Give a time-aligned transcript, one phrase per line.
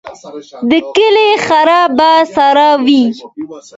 [0.69, 3.03] د کلي خره به څروي.